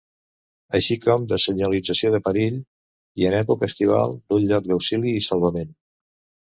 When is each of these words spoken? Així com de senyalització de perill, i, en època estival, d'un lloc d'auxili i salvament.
Així 0.77 0.95
com 1.03 1.27
de 1.33 1.39
senyalització 1.43 2.11
de 2.15 2.21
perill, 2.29 2.57
i, 2.63 3.29
en 3.31 3.39
època 3.43 3.71
estival, 3.71 4.19
d'un 4.33 4.53
lloc 4.53 4.69
d'auxili 4.73 5.19
i 5.21 5.27
salvament. 5.31 5.75